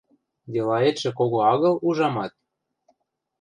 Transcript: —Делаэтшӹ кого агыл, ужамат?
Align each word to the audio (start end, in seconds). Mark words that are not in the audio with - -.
—Делаэтшӹ 0.53 1.09
кого 1.17 1.39
агыл, 1.53 1.75
ужамат? 1.87 2.31